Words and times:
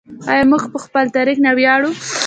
آیا 0.31 0.43
موږ 0.51 0.63
په 0.73 0.79
خپل 0.85 1.05
تاریخ 1.17 1.37
نه 1.45 1.51
ویاړو؟ 1.57 1.91